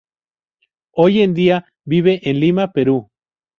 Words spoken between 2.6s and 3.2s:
Perú.